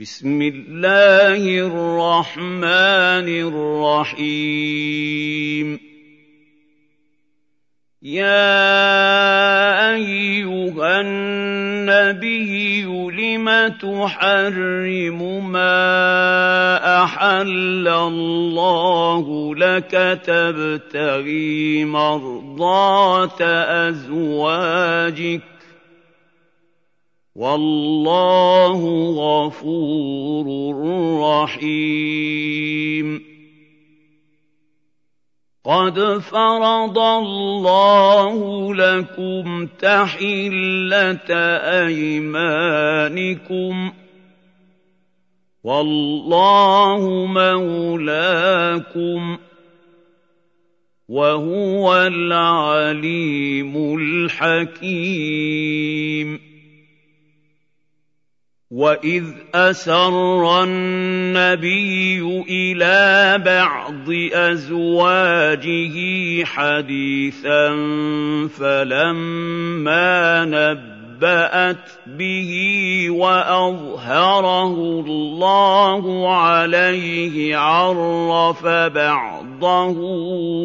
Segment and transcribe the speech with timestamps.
[0.00, 3.28] بسم الله الرحمن
[4.18, 5.80] الرحيم.
[8.02, 8.74] يا
[9.94, 23.42] أيها النبي لم تحرم ما أحل الله لك تبتغي مرضات
[23.92, 25.53] أزواجك
[27.36, 30.46] والله غفور
[31.42, 33.24] رحيم.
[35.64, 41.30] قد فرض الله لكم تحلة
[41.86, 43.92] أيمانكم.
[45.64, 49.38] والله مولاكم
[51.08, 56.53] وهو العليم الحكيم.
[58.74, 59.24] واذ
[59.54, 65.96] اسر النبي إلى بعض ازواجه
[66.44, 67.68] حديثا
[68.58, 74.74] فلما نبات به واظهره
[75.06, 79.98] الله عليه عرف بعضه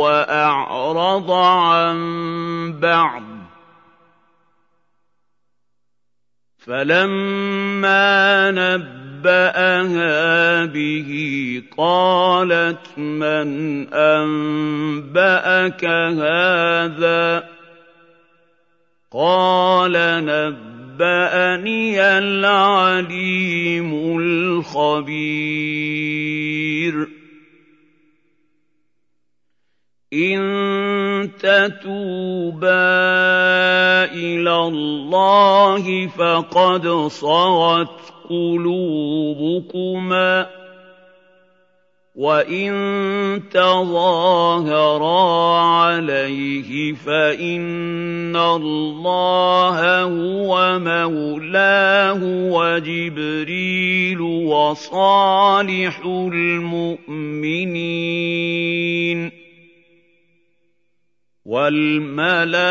[0.00, 2.00] واعرض عن
[2.80, 3.29] بعض
[6.60, 17.48] فلما نباها به قالت من انباك هذا
[19.10, 19.92] قال
[20.24, 25.60] نباني العليم الخبير
[30.12, 30.40] إن
[31.26, 32.70] تتوبا
[34.12, 39.80] إلى الله فقد صغت قلوبكما
[42.14, 42.72] وإن
[43.50, 45.20] تظاهرا
[45.58, 52.20] عليه فإن الله هو مولاه
[52.52, 57.60] وجبريل وصالح المؤمنين
[61.50, 62.70] والملائكة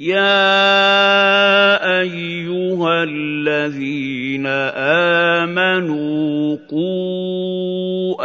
[0.00, 4.46] يا ايها الذين
[5.36, 8.16] امنوا قوا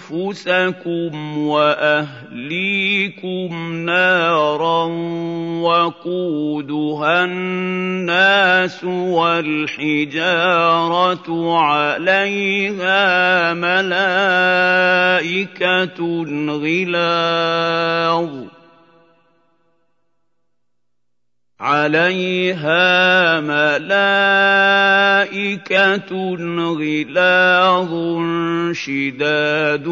[0.00, 3.48] انفسكم واهليكم
[3.86, 4.84] نارا
[5.62, 10.08] وقودها الناس والحجاره
[11.58, 13.86] عليها ملائكه
[16.48, 18.55] غلاظ
[21.60, 23.86] عليها ملائكة
[26.78, 27.92] غلاظ
[28.72, 29.88] شداد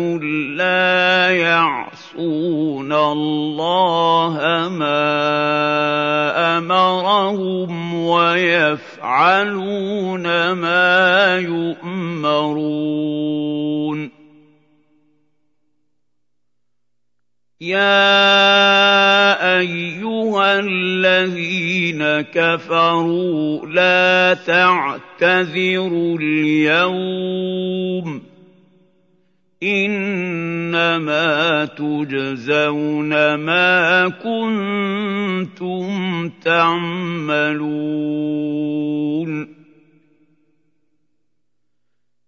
[0.56, 5.08] لا يعصون الله ما
[6.58, 9.42] أمرهم ويفعلون
[10.52, 12.84] ما يؤمرون.
[17.60, 19.93] يا أيها
[20.60, 28.22] الذين كفروا لا تعتذروا اليوم
[29.62, 35.88] إنما تجزون ما كنتم
[36.44, 37.94] تعملون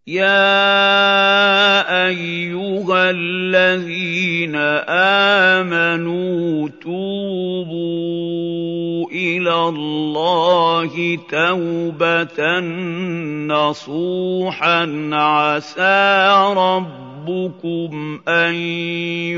[0.06, 4.56] يا أيها الذين
[5.66, 7.95] آمنوا توبوا
[9.46, 12.60] إلى الله توبة
[13.46, 15.10] نصوحا.
[15.12, 18.54] عسى ربكم أن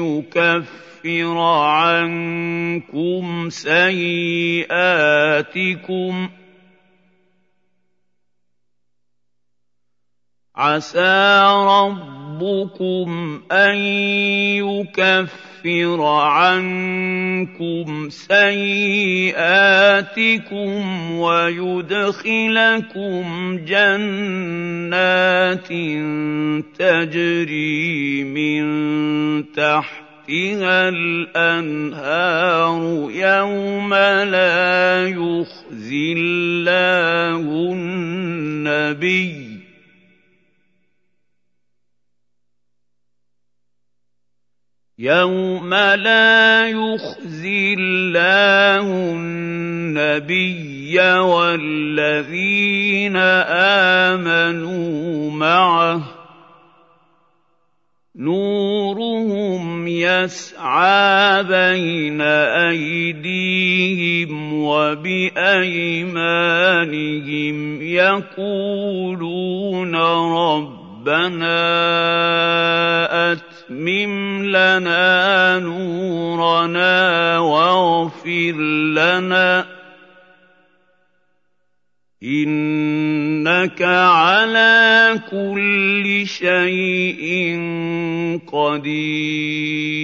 [0.00, 4.69] يكفر عنكم سيئاتكم
[6.28, 6.31] ۖ.
[10.56, 13.76] عسى ربكم أن
[14.56, 15.47] يكفر
[16.02, 19.52] عنكم سيئاتكم
[21.12, 23.25] ويدخلكم
[23.66, 25.69] جنات
[26.78, 28.64] تجري من
[29.52, 39.38] تحتها الأنهار يوم لا يخزي الله النبي
[44.98, 53.16] يوم لا يخزي الله النبي والذين
[54.16, 56.00] امنوا معه
[58.16, 62.20] نورهم يسعى بين
[62.70, 66.18] ايديهم وبايمانهم
[67.82, 71.58] يقولون ربنا
[73.32, 73.97] اتمم
[74.52, 78.52] لنا نورنا واغفر
[78.94, 79.66] لنا.
[82.22, 87.58] إنك على كل شيء
[88.52, 89.98] قدير.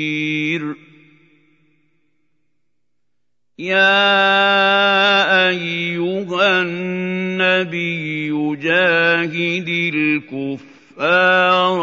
[3.58, 11.81] يا أيها النبي جاهد الكفر الكفار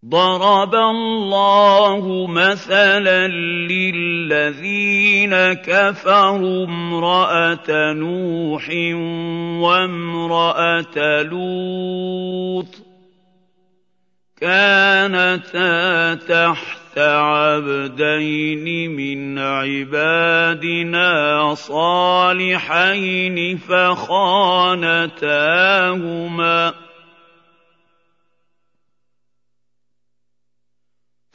[0.09, 3.27] ضرب الله مثلا
[3.67, 8.69] للذين كفروا امرأة نوح
[9.61, 12.65] وامرأة لوط
[14.41, 21.09] كانتا تحت عبدين من عبادنا
[21.53, 24.89] صالحين فخانتاهما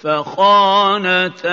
[0.05, 1.47] فخانتاهما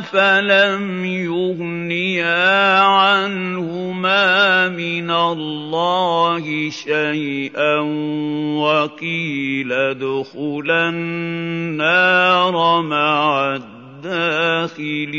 [0.00, 7.80] فلم يغنيا عنهما من الله شيئا
[8.56, 13.56] وقيل ادخلا النار مع
[14.04, 15.18] الداخلين.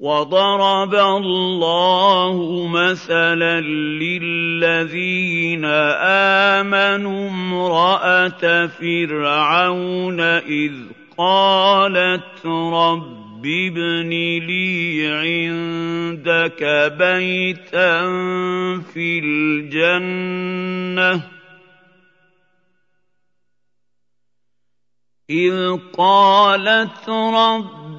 [0.00, 3.60] وضرب الله مثلا
[4.00, 5.64] للذين
[6.54, 10.72] امنوا امراه فرعون اذ
[11.18, 14.08] قالت رب ابن
[14.46, 16.62] لي عندك
[16.98, 18.02] بيتا
[18.80, 21.22] في الجنه
[25.30, 27.79] إذ قالت رب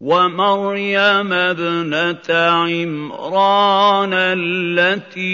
[0.00, 5.28] ومريم ابنة عمران التي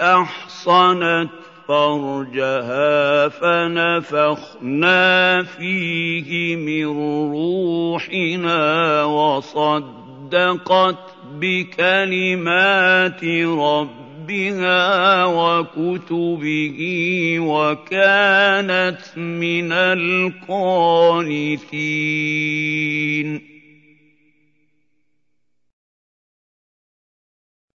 [0.00, 1.30] أحصنت
[1.68, 5.02] فرجها فنفخنا
[5.42, 6.86] فيه من
[7.32, 10.96] روحنا وصدقت
[11.40, 13.99] بكلمات ربها
[14.30, 16.78] ربها وكتبه
[17.40, 21.10] وكانت من القانتين.